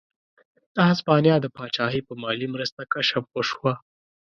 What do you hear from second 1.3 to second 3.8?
د پاچاهۍ په مالي مرسته کشف وشوه.